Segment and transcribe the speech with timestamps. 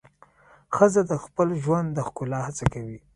[0.75, 2.97] ښځه د خپل ژوند د ښکلا هڅه کوي.